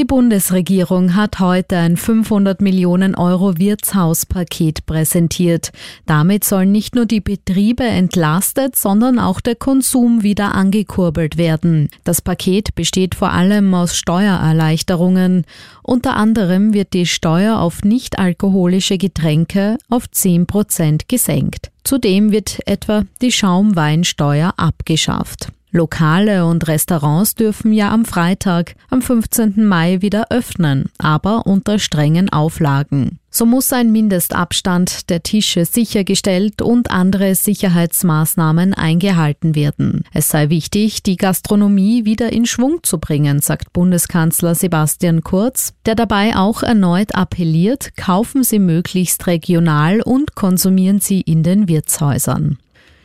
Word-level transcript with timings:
Die 0.00 0.06
Bundesregierung 0.06 1.14
hat 1.14 1.40
heute 1.40 1.76
ein 1.76 1.98
500 1.98 2.62
Millionen 2.62 3.14
Euro 3.14 3.58
Wirtshauspaket 3.58 4.86
präsentiert. 4.86 5.72
Damit 6.06 6.42
sollen 6.44 6.72
nicht 6.72 6.94
nur 6.94 7.04
die 7.04 7.20
Betriebe 7.20 7.82
entlastet, 7.82 8.76
sondern 8.76 9.18
auch 9.18 9.42
der 9.42 9.56
Konsum 9.56 10.22
wieder 10.22 10.54
angekurbelt 10.54 11.36
werden. 11.36 11.90
Das 12.02 12.22
Paket 12.22 12.74
besteht 12.74 13.14
vor 13.14 13.32
allem 13.32 13.74
aus 13.74 13.94
Steuererleichterungen. 13.94 15.44
Unter 15.82 16.16
anderem 16.16 16.72
wird 16.72 16.94
die 16.94 17.04
Steuer 17.04 17.58
auf 17.58 17.82
nichtalkoholische 17.82 18.96
Getränke 18.96 19.76
auf 19.90 20.10
10 20.10 20.46
Prozent 20.46 21.10
gesenkt. 21.10 21.70
Zudem 21.84 22.32
wird 22.32 22.60
etwa 22.64 23.04
die 23.20 23.32
Schaumweinsteuer 23.32 24.54
abgeschafft. 24.56 25.52
Lokale 25.72 26.46
und 26.46 26.66
Restaurants 26.66 27.36
dürfen 27.36 27.72
ja 27.72 27.92
am 27.92 28.04
Freitag, 28.04 28.74
am 28.88 29.02
15. 29.02 29.64
Mai 29.64 30.02
wieder 30.02 30.26
öffnen, 30.30 30.86
aber 30.98 31.46
unter 31.46 31.78
strengen 31.78 32.28
Auflagen. 32.28 33.20
So 33.32 33.46
muss 33.46 33.72
ein 33.72 33.92
Mindestabstand 33.92 35.08
der 35.08 35.22
Tische 35.22 35.64
sichergestellt 35.64 36.62
und 36.62 36.90
andere 36.90 37.36
Sicherheitsmaßnahmen 37.36 38.74
eingehalten 38.74 39.54
werden. 39.54 40.02
Es 40.12 40.30
sei 40.30 40.48
wichtig, 40.48 41.04
die 41.04 41.16
Gastronomie 41.16 42.04
wieder 42.04 42.32
in 42.32 42.46
Schwung 42.46 42.80
zu 42.82 42.98
bringen, 42.98 43.38
sagt 43.40 43.72
Bundeskanzler 43.72 44.56
Sebastian 44.56 45.22
Kurz, 45.22 45.74
der 45.86 45.94
dabei 45.94 46.34
auch 46.34 46.64
erneut 46.64 47.14
appelliert, 47.14 47.96
kaufen 47.96 48.42
Sie 48.42 48.58
möglichst 48.58 49.28
regional 49.28 50.02
und 50.02 50.34
konsumieren 50.34 50.98
Sie 50.98 51.20
in 51.20 51.44
den 51.44 51.68
Wirtshäusern. 51.68 52.58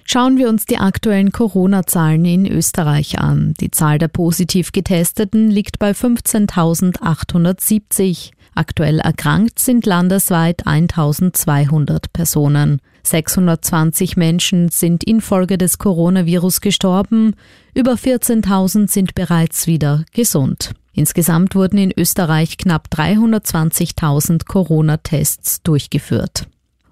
Schauen 0.08 0.38
wir 0.38 0.50
uns 0.50 0.66
die 0.66 0.78
aktuellen 0.78 1.32
Corona-Zahlen 1.32 2.26
in 2.26 2.46
Österreich 2.46 3.18
an. 3.20 3.56
Die 3.60 3.72
Zahl 3.72 3.98
der 3.98 4.08
positiv 4.08 4.72
Getesteten 4.72 5.50
liegt 5.50 5.80
bei 5.80 5.90
15.870. 5.92 8.30
Aktuell 8.54 9.00
erkrankt 9.00 9.58
sind 9.58 9.88
landesweit 9.88 10.68
1200 10.68 12.14
Personen. 12.14 12.82
620 13.04 14.16
Menschen 14.16 14.70
sind 14.70 15.04
infolge 15.04 15.58
des 15.58 15.80
Coronavirus 15.80 16.62
gestorben, 16.62 17.34
über 17.74 17.94
14.000 17.94 18.88
sind 18.90 19.16
bereits 19.16 19.66
wieder 19.68 20.06
gesund. 20.14 20.74
Insgesamt 20.94 21.56
wurden 21.56 21.78
in 21.78 21.92
Österreich 21.96 22.58
knapp 22.58 22.88
320.000 22.92 24.46
Corona-Tests 24.46 25.62
durchgeführt. 25.64 26.48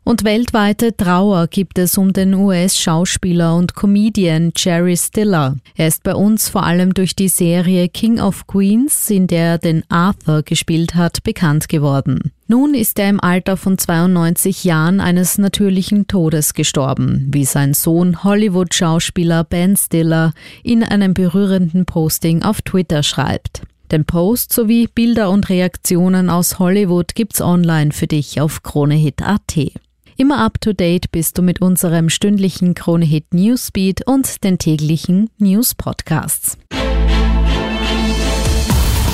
Und 0.06 0.26
weltweite 0.26 0.96
Trauer 0.96 1.48
gibt 1.48 1.78
es 1.80 1.98
um 1.98 2.12
den 2.12 2.34
US-Schauspieler 2.34 3.56
und 3.56 3.74
Comedian 3.74 4.52
Jerry 4.56 4.98
Stiller. 4.98 5.56
Er 5.76 5.88
ist 5.88 6.04
bei 6.04 6.14
uns 6.14 6.50
vor 6.50 6.64
allem 6.64 6.94
durch 6.94 7.16
die 7.16 7.30
Serie 7.30 7.88
King 7.88 8.20
of 8.20 8.46
Queens, 8.46 9.10
in 9.10 9.28
der 9.28 9.46
er 9.46 9.58
den 9.60 9.84
Arthur 9.90 10.44
gespielt 10.44 10.96
hat, 10.96 11.24
bekannt 11.24 11.70
geworden. 11.70 12.34
Nun 12.48 12.74
ist 12.74 13.00
er 13.00 13.10
im 13.10 13.22
Alter 13.22 13.56
von 13.56 13.78
92 13.78 14.66
Jahren 14.66 15.00
eines 15.00 15.38
natürlichen 15.38 16.06
Todes 16.08 16.54
gestorben, 16.54 17.30
wie 17.32 17.46
sein 17.46 17.74
Sohn 17.74 18.26
Hollywood-Schauspieler 18.26 19.46
Ben 19.46 19.78
Stiller 19.78 20.34
in 20.64 20.84
einem 20.84 21.14
berührenden 21.14 21.86
Posting 21.86 22.44
auf 22.44 22.62
Twitter 22.62 23.04
schreibt. 23.04 23.62
Den 23.92 24.04
Post 24.06 24.52
sowie 24.52 24.88
Bilder 24.88 25.30
und 25.30 25.50
Reaktionen 25.50 26.30
aus 26.30 26.60
Hollywood 26.60 27.16
gibt's 27.16 27.42
online 27.42 27.92
für 27.92 28.08
dich 28.08 28.42
auf 28.42 28.64
KroneHit.at. 28.64 29.83
Immer 30.16 30.46
up 30.46 30.62
to 30.62 30.74
date 30.74 31.12
bist 31.12 31.38
du 31.38 31.42
mit 31.42 31.62
unserem 31.62 32.10
stündlichen 32.10 32.76
Kronehit 32.76 33.34
Newsbeat 33.34 34.06
und 34.06 34.44
den 34.44 34.60
täglichen 34.60 35.30
News 35.40 35.74
Podcasts. 35.74 36.58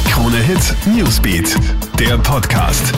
Kronehit 0.10 0.76
Newsbeat, 0.86 1.56
der 1.98 2.18
Podcast. 2.18 2.94